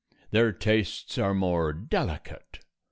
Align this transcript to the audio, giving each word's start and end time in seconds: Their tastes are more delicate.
Their 0.31 0.51
tastes 0.51 1.19
are 1.19 1.35
more 1.35 1.73
delicate. 1.73 2.65